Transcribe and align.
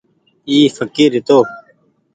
اي 0.49 0.57
ڦڪير 0.75 1.11
هيتو۔ 1.15 1.39